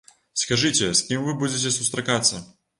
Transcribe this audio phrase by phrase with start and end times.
[0.43, 2.45] Скажыце, з кім вы будзеце сустракацца?